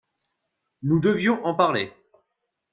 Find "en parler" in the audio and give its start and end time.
1.45-1.93